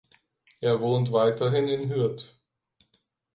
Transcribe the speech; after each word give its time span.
Er 0.61 0.81
wohnt 0.81 1.11
weiterhin 1.11 1.67
in 1.67 1.87
Hürth. 1.87 2.23